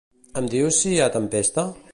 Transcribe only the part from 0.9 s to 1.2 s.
hi ha